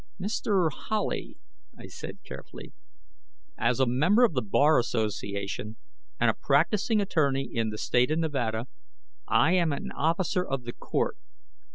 [0.19, 0.71] "Mr.
[0.89, 1.37] Howley,"
[1.77, 2.73] I said carefully,
[3.55, 5.75] "as a member of the Bar Association
[6.19, 8.65] and a practicing attorney in the State of Nevada,
[9.27, 11.19] I am an Officer of the Court.